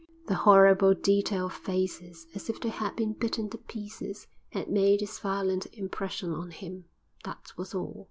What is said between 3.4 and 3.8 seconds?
to